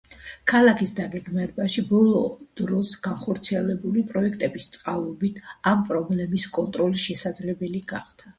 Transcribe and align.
ქალაქის 0.51 0.93
დაგეგმარებაში 0.99 1.83
ბოლო 1.91 2.21
დროს 2.61 2.93
განხორციელებული 3.09 4.03
პროექტების 4.13 4.67
წყალობით, 4.79 5.39
ამ 5.75 5.85
პრობლემების 5.93 6.49
კონტროლი 6.59 7.05
შესაძლებელი 7.07 7.85
გახდა. 7.95 8.29